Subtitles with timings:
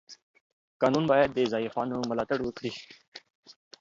[0.81, 2.71] قانون باید د ضعیفانو ملاتړ وکړي.